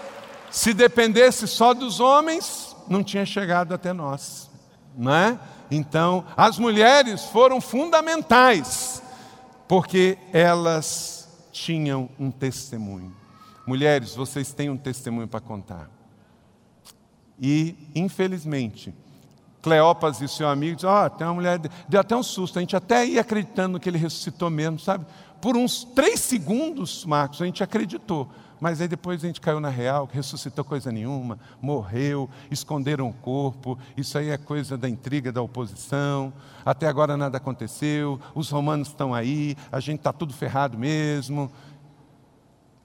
[0.50, 4.50] se dependesse só dos homens, não tinha chegado até nós,
[4.96, 5.38] não é?
[5.70, 9.00] Então, as mulheres foram fundamentais,
[9.68, 13.14] porque elas tinham um testemunho.
[13.64, 15.88] Mulheres, vocês têm um testemunho para contar.
[17.40, 18.92] E, infelizmente,
[19.62, 22.74] Cleopas e seu amigo ó, oh, tem uma mulher, deu até um susto, a gente
[22.74, 25.06] até ia acreditando que ele ressuscitou mesmo, sabe?
[25.40, 28.30] Por uns três segundos, Marcos, a gente acreditou.
[28.60, 33.78] Mas aí depois a gente caiu na real, ressuscitou coisa nenhuma, morreu, esconderam o corpo,
[33.96, 36.32] isso aí é coisa da intriga da oposição,
[36.64, 41.50] até agora nada aconteceu, os romanos estão aí, a gente está tudo ferrado mesmo.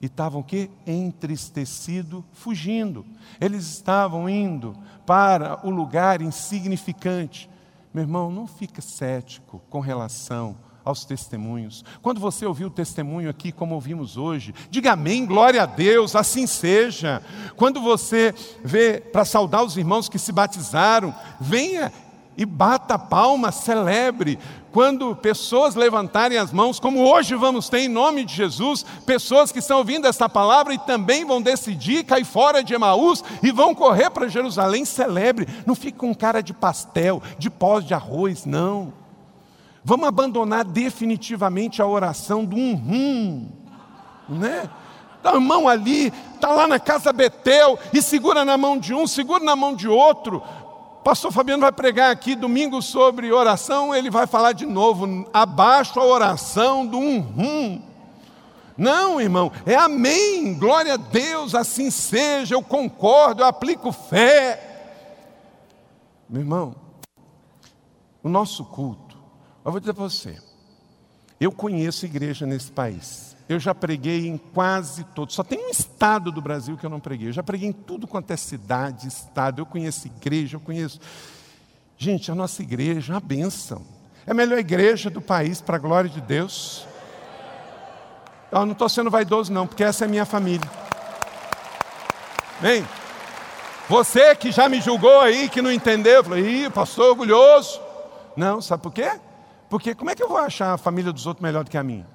[0.00, 0.70] E estavam o quê?
[0.86, 3.04] Entristecido, fugindo.
[3.40, 7.48] Eles estavam indo para o lugar insignificante.
[7.94, 10.54] Meu irmão, não fica cético com relação
[10.86, 11.84] aos testemunhos.
[12.00, 16.46] Quando você ouvir o testemunho aqui, como ouvimos hoje, diga amém, glória a Deus, assim
[16.46, 17.20] seja.
[17.56, 18.32] Quando você
[18.64, 21.92] vê para saudar os irmãos que se batizaram, venha
[22.38, 24.38] e bata palma, celebre.
[24.70, 29.58] Quando pessoas levantarem as mãos, como hoje vamos ter em nome de Jesus, pessoas que
[29.58, 34.10] estão ouvindo esta palavra e também vão decidir cair fora de Emaús e vão correr
[34.10, 35.48] para Jerusalém, celebre.
[35.66, 39.05] Não fique com cara de pastel, de pós de arroz, não.
[39.88, 43.48] Vamos abandonar definitivamente a oração do um rum,
[44.28, 44.68] né?
[45.22, 49.06] Dá a mão ali, está lá na casa Betel e segura na mão de um,
[49.06, 50.42] segura na mão de outro.
[51.04, 56.04] Pastor Fabiano vai pregar aqui domingo sobre oração, ele vai falar de novo, abaixo a
[56.04, 57.82] oração do um rum.
[58.76, 65.04] Não, irmão, é amém, glória a Deus, assim seja, eu concordo, eu aplico fé.
[66.28, 66.74] Meu irmão,
[68.20, 69.05] o nosso culto
[69.66, 70.38] eu vou dizer para você,
[71.40, 73.36] eu conheço igreja nesse país.
[73.48, 75.34] Eu já preguei em quase todos.
[75.34, 77.28] Só tem um estado do Brasil que eu não preguei.
[77.28, 79.60] Eu já preguei em tudo quanto é cidade, estado.
[79.60, 81.00] Eu conheço igreja, eu conheço.
[81.98, 83.82] Gente, a nossa igreja é uma bênção.
[84.24, 86.86] É a melhor igreja do país, para a glória de Deus.
[88.50, 90.68] Eu não estou sendo vaidoso, não, porque essa é minha família.
[92.60, 92.86] Bem,
[93.88, 97.80] você que já me julgou aí, que não entendeu, falou, ih, pastor orgulhoso.
[98.36, 99.10] Não, sabe por quê?
[99.68, 101.82] Porque como é que eu vou achar a família dos outros melhor do que a
[101.82, 102.06] minha?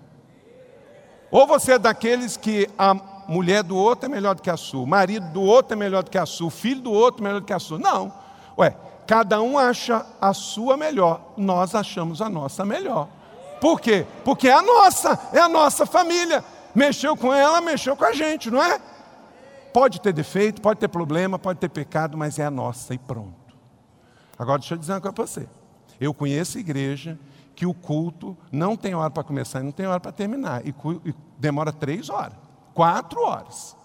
[1.30, 2.94] Ou você é daqueles que a
[3.28, 6.04] mulher do outro é melhor do que a sua, o marido do outro é melhor
[6.04, 7.80] do que a sua, o filho do outro é melhor do que a sua.
[7.80, 8.14] Não.
[8.58, 8.76] Ué,
[9.08, 13.08] cada um acha a sua melhor, nós achamos a nossa melhor.
[13.62, 14.06] Por quê?
[14.26, 16.44] Porque é a nossa, é a nossa família.
[16.74, 18.80] Mexeu com ela, mexeu com a gente, não é?
[19.74, 23.56] Pode ter defeito, pode ter problema, pode ter pecado, mas é a nossa e pronto.
[24.38, 25.48] Agora deixa eu dizer uma coisa para você.
[26.00, 27.18] Eu conheço igreja
[27.56, 30.66] que o culto não tem hora para começar e não tem hora para terminar.
[30.66, 30.74] E,
[31.06, 32.38] e demora três horas,
[32.74, 33.76] quatro horas.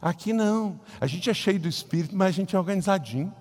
[0.00, 0.78] Aqui não.
[1.00, 3.32] A gente é cheio do espírito, mas a gente é organizadinho.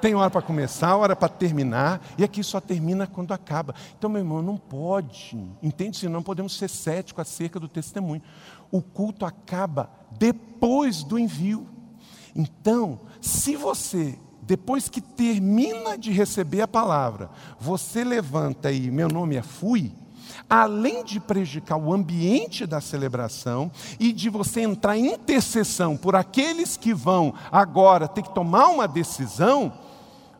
[0.00, 3.74] Tem hora para começar, hora para terminar, e aqui só termina quando acaba.
[3.96, 6.08] Então, meu irmão, não pode, entende-se?
[6.08, 8.20] Não podemos ser céticos acerca do testemunho.
[8.70, 11.66] O culto acaba depois do envio.
[12.36, 19.36] Então, se você depois que termina de receber a palavra, você levanta e meu nome
[19.36, 19.90] é Fui,
[20.48, 26.76] além de prejudicar o ambiente da celebração e de você entrar em intercessão por aqueles
[26.76, 29.72] que vão agora ter que tomar uma decisão,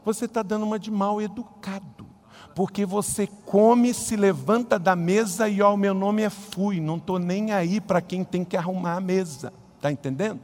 [0.05, 2.07] você está dando uma de mal educado.
[2.55, 7.19] porque você come, se levanta da mesa e ó, meu nome é fui, não estou
[7.19, 10.41] nem aí para quem tem que arrumar a mesa, está entendendo?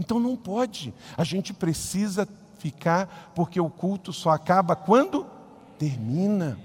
[0.00, 2.26] Então não pode, a gente precisa
[2.62, 5.26] ficar, porque o culto só acaba quando
[5.78, 6.56] termina.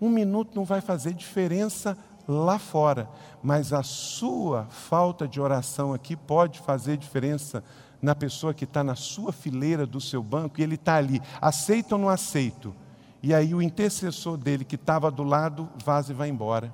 [0.00, 1.96] Um minuto não vai fazer diferença
[2.26, 3.08] lá fora,
[3.42, 7.62] mas a sua falta de oração aqui pode fazer diferença
[8.02, 11.92] na pessoa que está na sua fileira do seu banco e ele está ali, aceito
[11.92, 12.74] ou não aceito?
[13.22, 16.72] E aí o intercessor dele que estava do lado vaza e vai embora.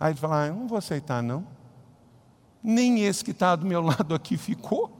[0.00, 1.46] Aí ele fala: ah, eu não vou aceitar, não.
[2.62, 4.95] Nem esse que está do meu lado aqui ficou.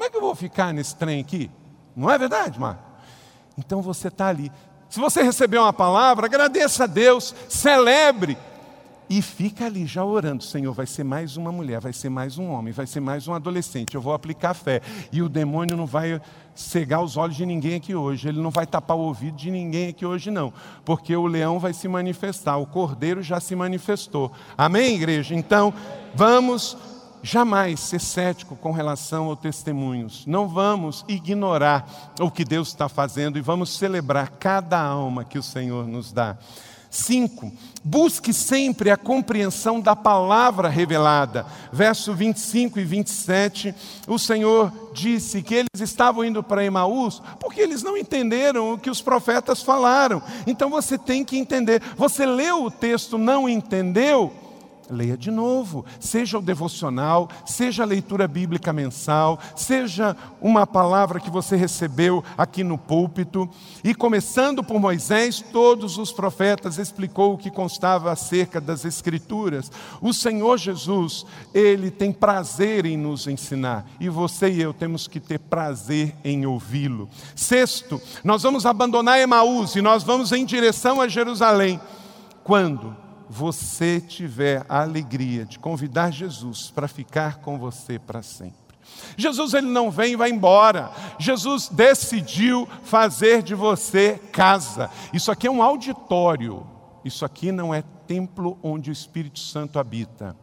[0.00, 1.50] Como é que eu vou ficar nesse trem aqui?
[1.94, 2.82] Não é verdade, Marco?
[3.58, 4.50] Então você está ali.
[4.88, 8.38] Se você recebeu uma palavra, agradeça a Deus, celebre,
[9.10, 12.48] e fica ali já orando: Senhor, vai ser mais uma mulher, vai ser mais um
[12.48, 13.94] homem, vai ser mais um adolescente.
[13.94, 14.80] Eu vou aplicar fé.
[15.12, 16.18] E o demônio não vai
[16.54, 19.90] cegar os olhos de ninguém aqui hoje, ele não vai tapar o ouvido de ninguém
[19.90, 20.50] aqui hoje, não,
[20.82, 24.32] porque o leão vai se manifestar, o cordeiro já se manifestou.
[24.56, 25.34] Amém, igreja?
[25.34, 25.74] Então,
[26.14, 26.74] vamos
[27.22, 30.24] jamais ser cético com relação aos testemunhos.
[30.26, 35.42] Não vamos ignorar o que Deus está fazendo e vamos celebrar cada alma que o
[35.42, 36.36] Senhor nos dá.
[36.90, 37.52] 5.
[37.84, 41.46] Busque sempre a compreensão da palavra revelada.
[41.72, 43.74] Verso 25 e 27,
[44.08, 48.90] o Senhor disse que eles estavam indo para Emaús porque eles não entenderam o que
[48.90, 50.20] os profetas falaram.
[50.46, 51.80] Então você tem que entender.
[51.96, 54.32] Você leu o texto, não entendeu?
[54.90, 55.84] Leia de novo.
[55.98, 62.64] Seja o devocional, seja a leitura bíblica mensal, seja uma palavra que você recebeu aqui
[62.64, 63.48] no púlpito.
[63.82, 69.70] E começando por Moisés, todos os profetas explicou o que constava acerca das Escrituras.
[70.00, 71.24] O Senhor Jesus,
[71.54, 76.46] ele tem prazer em nos ensinar, e você e eu temos que ter prazer em
[76.46, 77.08] ouvi-lo.
[77.34, 81.80] Sexto, nós vamos abandonar Emaús e nós vamos em direção a Jerusalém.
[82.42, 82.96] Quando?
[83.32, 88.58] Você tiver a alegria de convidar Jesus para ficar com você para sempre.
[89.16, 90.90] Jesus ele não vem e vai embora.
[91.16, 94.90] Jesus decidiu fazer de você casa.
[95.12, 96.66] Isso aqui é um auditório.
[97.04, 100.36] Isso aqui não é templo onde o Espírito Santo habita.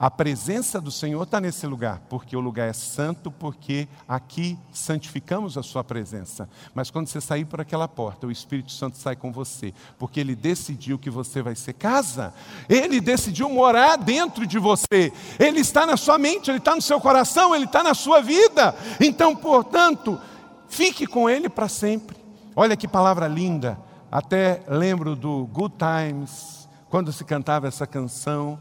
[0.00, 5.58] A presença do Senhor está nesse lugar, porque o lugar é santo, porque aqui santificamos
[5.58, 6.48] a sua presença.
[6.74, 10.34] Mas quando você sair por aquela porta, o Espírito Santo sai com você, porque ele
[10.34, 12.32] decidiu que você vai ser casa.
[12.66, 15.12] Ele decidiu morar dentro de você.
[15.38, 18.74] Ele está na sua mente, ele está no seu coração, ele está na sua vida.
[18.98, 20.18] Então, portanto,
[20.66, 22.16] fique com ele para sempre.
[22.56, 23.78] Olha que palavra linda.
[24.10, 28.58] Até lembro do Good Times, quando se cantava essa canção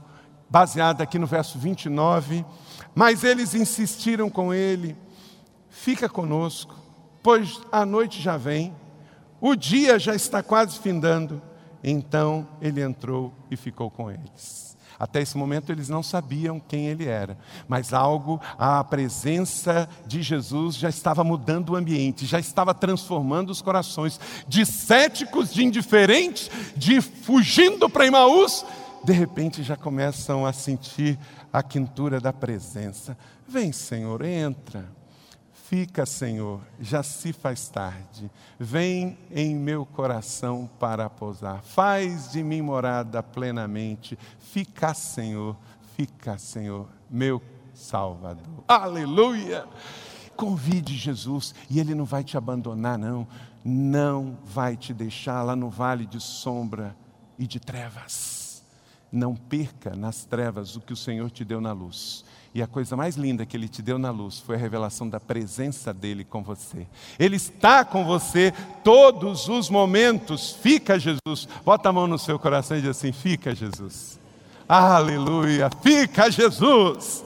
[0.50, 2.46] baseada aqui no verso 29.
[2.96, 4.98] Mas eles insistiram com ele:
[5.70, 6.76] fica conosco,
[7.22, 8.74] pois a noite já vem,
[9.40, 11.42] o dia já está quase findando.
[11.84, 14.70] Então ele entrou e ficou com eles.
[15.00, 17.38] Até esse momento eles não sabiam quem ele era,
[17.70, 23.62] mas algo, a presença de Jesus já estava mudando o ambiente, já estava transformando os
[23.62, 28.66] corações de céticos, de indiferentes, de fugindo para Imaús,
[29.04, 31.18] de repente já começam a sentir
[31.52, 33.18] a quintura da presença.
[33.48, 34.86] Vem, Senhor, entra.
[35.70, 38.30] Fica, Senhor, já se faz tarde.
[38.60, 41.62] Vem em meu coração para pousar.
[41.62, 44.18] Faz de mim morada plenamente.
[44.40, 45.56] Fica, Senhor,
[45.96, 48.64] fica, Senhor, meu Salvador.
[48.68, 49.66] Aleluia!
[50.36, 53.28] Convide Jesus e Ele não vai te abandonar, não.
[53.64, 56.96] Não vai te deixar lá no vale de sombra
[57.38, 58.39] e de trevas.
[59.12, 62.24] Não perca nas trevas o que o Senhor te deu na luz.
[62.54, 65.20] E a coisa mais linda que Ele te deu na luz foi a revelação da
[65.20, 66.88] presença dEle com você.
[67.18, 70.52] Ele está com você todos os momentos.
[70.52, 71.48] Fica, Jesus.
[71.64, 74.20] Bota a mão no seu coração e diz assim: Fica, Jesus.
[74.68, 75.70] Aleluia.
[75.82, 77.24] Fica, Jesus.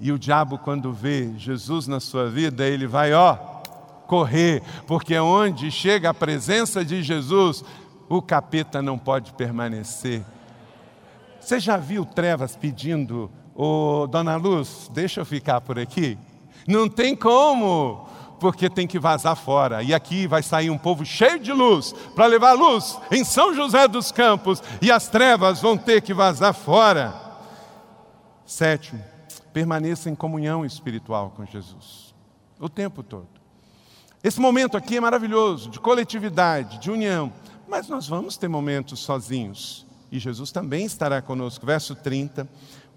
[0.00, 3.36] E o diabo, quando vê Jesus na sua vida, ele vai, ó,
[4.06, 7.64] correr, porque onde chega a presença de Jesus,
[8.08, 10.24] o capeta não pode permanecer
[11.48, 16.18] você já viu Trevas pedindo, ô oh, Dona Luz, deixa eu ficar por aqui?
[16.66, 18.06] Não tem como,
[18.38, 19.82] porque tem que vazar fora.
[19.82, 23.88] E aqui vai sair um povo cheio de luz para levar luz em São José
[23.88, 27.14] dos Campos, e as trevas vão ter que vazar fora.
[28.44, 29.02] Sétimo,
[29.50, 32.14] permaneça em comunhão espiritual com Jesus,
[32.60, 33.26] o tempo todo.
[34.22, 37.32] Esse momento aqui é maravilhoso, de coletividade, de união,
[37.66, 41.66] mas nós vamos ter momentos sozinhos e Jesus também estará conosco.
[41.66, 42.48] Verso 30.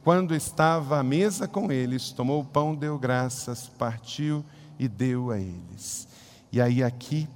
[0.03, 4.43] Quando estava à mesa com eles, tomou o pão, deu graças, partiu
[4.79, 6.07] e deu a eles.
[6.51, 7.27] E aí aqui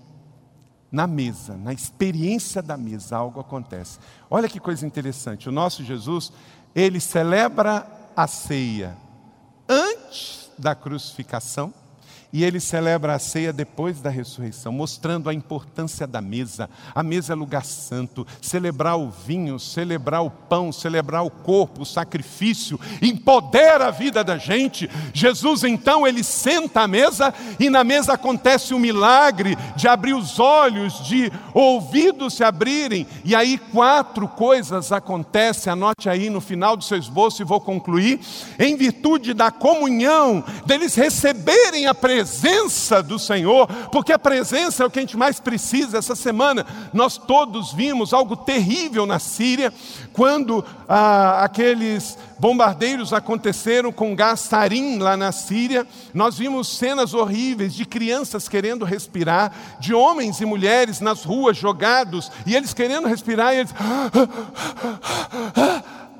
[0.91, 3.99] na mesa, na experiência da mesa, algo acontece.
[4.29, 5.49] Olha que coisa interessante.
[5.49, 6.31] O nosso Jesus,
[6.73, 8.97] ele celebra a ceia
[9.67, 11.73] antes da crucificação
[12.35, 16.69] e ele celebra a ceia depois da ressurreição, mostrando a importância da mesa.
[16.93, 18.27] A mesa é lugar santo.
[18.41, 24.37] Celebrar o vinho, celebrar o pão, celebrar o corpo, o sacrifício, empodera a vida da
[24.37, 24.89] gente.
[25.13, 30.37] Jesus, então, ele senta à mesa e na mesa acontece o milagre de abrir os
[30.37, 33.07] olhos, de ouvidos se abrirem.
[33.23, 35.71] E aí, quatro coisas acontecem.
[35.71, 38.19] Anote aí no final do seu esboço e vou concluir.
[38.59, 44.85] Em virtude da comunhão, deles receberem a presença presença do Senhor, porque a presença é
[44.85, 45.99] o que a gente mais precisa.
[45.99, 49.71] Essa semana nós todos vimos algo terrível na Síria,
[50.11, 55.85] quando ah, aqueles bombardeiros aconteceram com gás sarin lá na Síria.
[56.15, 62.31] Nós vimos cenas horríveis de crianças querendo respirar, de homens e mulheres nas ruas jogados,
[62.43, 63.73] e eles querendo respirar, e eles.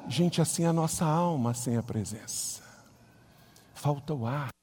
[0.08, 2.62] Gente, assim é a nossa alma sem a presença.
[3.74, 4.55] Falta o ar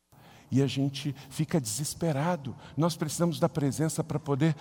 [0.53, 2.55] e a gente fica desesperado.
[2.77, 4.55] Nós precisamos da presença para poder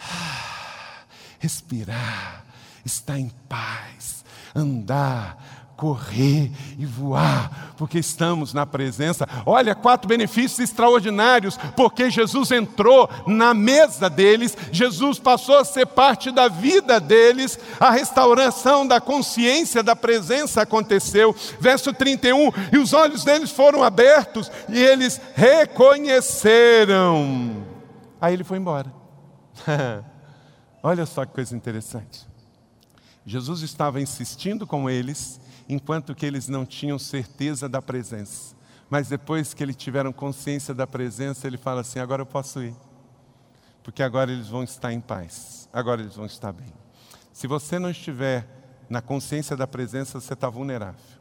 [0.00, 1.04] ah,
[1.38, 2.46] respirar,
[2.82, 4.24] estar em paz,
[4.54, 9.28] andar, correr e voar, porque estamos na presença.
[9.46, 16.32] Olha, quatro benefícios extraordinários, porque Jesus entrou na mesa deles, Jesus passou a ser parte
[16.32, 21.32] da vida deles, a restauração da consciência da presença aconteceu.
[21.60, 27.64] Verso 31: E os olhos deles foram abertos e eles reconheceram.
[28.20, 28.92] Aí ele foi embora.
[30.82, 32.26] Olha só que coisa interessante.
[33.24, 35.38] Jesus estava insistindo com eles
[35.68, 38.56] enquanto que eles não tinham certeza da presença.
[38.88, 42.74] Mas depois que eles tiveram consciência da presença, ele fala assim: agora eu posso ir,
[43.82, 46.72] porque agora eles vão estar em paz, agora eles vão estar bem.
[47.32, 48.46] Se você não estiver
[48.88, 51.18] na consciência da presença, você está vulnerável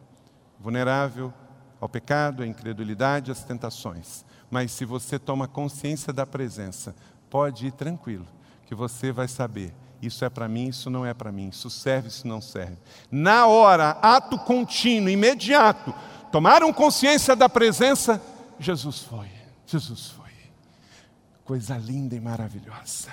[0.59, 1.33] vulnerável
[1.79, 4.25] ao pecado, à incredulidade, às tentações.
[4.49, 6.95] Mas se você toma consciência da presença,
[7.29, 8.25] pode ir tranquilo,
[8.65, 12.07] que você vai saber isso é para mim, isso não é para mim, isso serve,
[12.07, 12.77] isso não serve.
[13.11, 15.93] Na hora, ato contínuo, imediato,
[16.31, 18.21] tomaram consciência da presença,
[18.59, 19.29] Jesus foi,
[19.65, 20.25] Jesus foi.
[21.43, 23.09] Coisa linda e maravilhosa.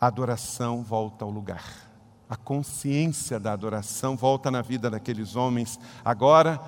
[0.00, 1.64] A adoração volta ao lugar.
[2.28, 5.78] A consciência da adoração volta na vida daqueles homens.
[6.04, 6.60] Agora,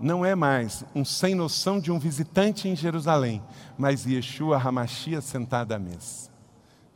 [0.00, 3.42] não é mais um sem noção de um visitante em Jerusalém,
[3.76, 6.29] mas Yeshua Hamashia sentado à mesa.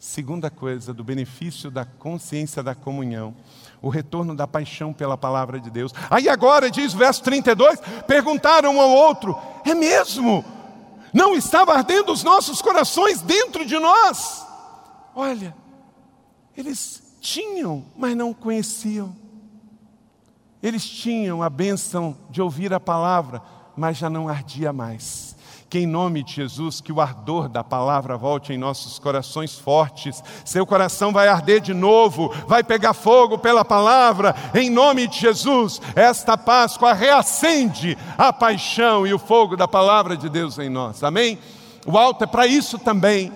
[0.05, 3.35] Segunda coisa, do benefício da consciência da comunhão,
[3.81, 5.95] o retorno da paixão pela palavra de Deus.
[6.11, 9.35] Aí agora, diz o verso 32, perguntaram um ao outro:
[9.65, 10.45] é mesmo?
[11.11, 14.47] Não estava ardendo os nossos corações dentro de nós?
[15.17, 15.57] Olha,
[16.55, 19.17] eles tinham, mas não conheciam.
[20.63, 23.41] Eles tinham a bênção de ouvir a palavra,
[23.75, 25.35] mas já não ardia mais.
[25.69, 30.23] Que em nome de Jesus, que o ardor da palavra volte em nossos corações fortes.
[30.45, 34.35] Seu coração vai arder de novo, vai pegar fogo pela palavra.
[34.55, 40.29] Em nome de Jesus, esta Páscoa reacende a paixão e o fogo da palavra de
[40.29, 41.03] Deus em nós.
[41.03, 41.39] Amém?
[41.87, 43.33] O alto é para isso também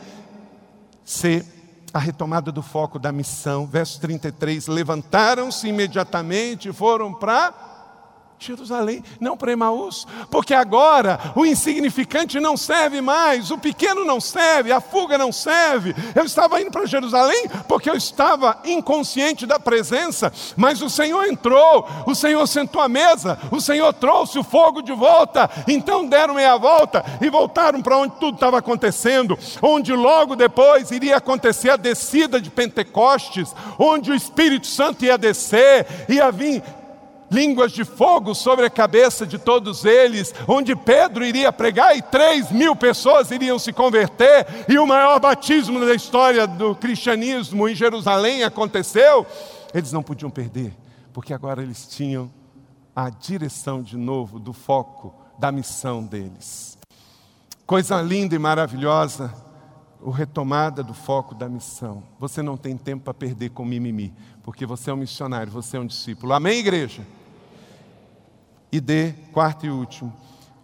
[1.04, 1.44] ser
[1.92, 3.66] a retomada do foco da missão.
[3.66, 7.52] Verso 33: levantaram-se imediatamente e foram para
[8.38, 14.70] Jerusalém, não para Emaús, porque agora o insignificante não serve mais, o pequeno não serve,
[14.70, 15.94] a fuga não serve.
[16.14, 21.86] Eu estava indo para Jerusalém porque eu estava inconsciente da presença, mas o Senhor entrou,
[22.06, 25.50] o Senhor sentou à mesa, o Senhor trouxe o fogo de volta.
[25.66, 31.16] Então deram meia volta e voltaram para onde tudo estava acontecendo, onde logo depois iria
[31.16, 36.62] acontecer a descida de Pentecostes, onde o Espírito Santo ia descer, ia vir
[37.30, 42.50] línguas de fogo sobre a cabeça de todos eles, onde Pedro iria pregar e três
[42.50, 48.42] mil pessoas iriam se converter, e o maior batismo da história do cristianismo em Jerusalém
[48.42, 49.26] aconteceu,
[49.74, 50.72] eles não podiam perder,
[51.12, 52.30] porque agora eles tinham
[52.94, 56.76] a direção de novo do foco da missão deles.
[57.64, 59.32] Coisa linda e maravilhosa,
[60.00, 62.02] o retomada do foco da missão.
[62.18, 65.80] Você não tem tempo para perder com mimimi, porque você é um missionário, você é
[65.80, 66.32] um discípulo.
[66.32, 67.06] Amém, igreja?
[68.70, 70.14] E D, quarto e último,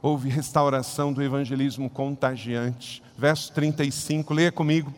[0.02, 3.02] houve restauração do evangelismo contagiante.
[3.16, 4.92] Verso 35, leia comigo.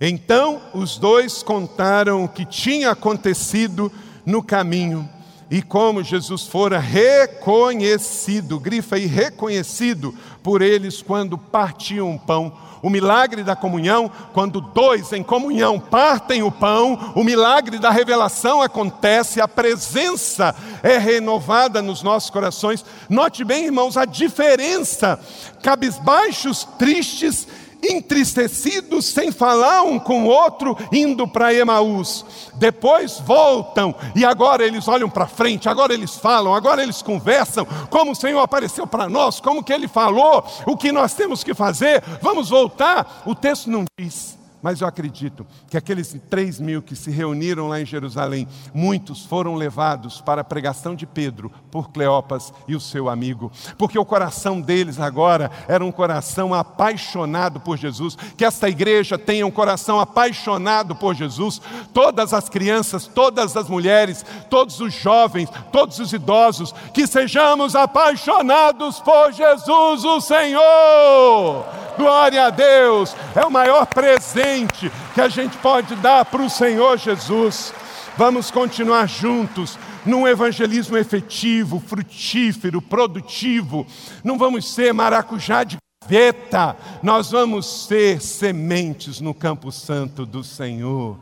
[0.00, 3.92] Então os dois contaram o que tinha acontecido
[4.26, 5.08] no caminho
[5.54, 12.52] e como Jesus fora reconhecido, grifa aí, reconhecido por eles quando partiam o pão.
[12.82, 18.60] O milagre da comunhão, quando dois em comunhão partem o pão, o milagre da revelação
[18.60, 22.84] acontece, a presença é renovada nos nossos corações.
[23.08, 25.20] Note bem, irmãos, a diferença:
[25.62, 27.46] cabisbaixos, tristes
[27.90, 32.24] entristecidos, sem falar um com o outro, indo para Emaús.
[32.54, 38.12] Depois voltam e agora eles olham para frente, agora eles falam, agora eles conversam, como
[38.12, 42.02] o Senhor apareceu para nós, como que Ele falou, o que nós temos que fazer,
[42.20, 43.22] vamos voltar.
[43.26, 44.43] O texto não diz.
[44.64, 49.56] Mas eu acredito que aqueles três mil que se reuniram lá em Jerusalém, muitos foram
[49.56, 54.62] levados para a pregação de Pedro por Cleopas e o seu amigo, porque o coração
[54.62, 58.16] deles agora era um coração apaixonado por Jesus.
[58.38, 61.60] Que esta igreja tenha um coração apaixonado por Jesus.
[61.92, 68.98] Todas as crianças, todas as mulheres, todos os jovens, todos os idosos, que sejamos apaixonados
[68.98, 71.83] por Jesus, o Senhor.
[71.96, 76.98] Glória a Deus, é o maior presente que a gente pode dar para o Senhor
[76.98, 77.72] Jesus.
[78.16, 83.86] Vamos continuar juntos num evangelismo efetivo, frutífero, produtivo.
[84.22, 91.18] Não vamos ser maracujá de gaveta, nós vamos ser sementes no campo santo do Senhor.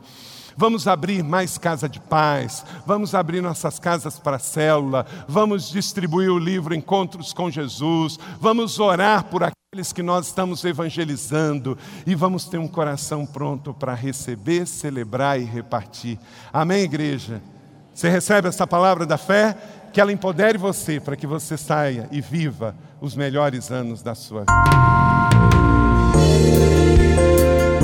[0.55, 6.37] Vamos abrir mais casa de paz, vamos abrir nossas casas para célula, vamos distribuir o
[6.37, 9.43] livro Encontros com Jesus, vamos orar por
[9.73, 15.45] aqueles que nós estamos evangelizando e vamos ter um coração pronto para receber, celebrar e
[15.45, 16.19] repartir.
[16.53, 17.41] Amém, igreja?
[17.91, 19.57] Você recebe essa palavra da fé?
[19.91, 24.41] Que ela empodere você para que você saia e viva os melhores anos da sua
[24.41, 25.12] vida.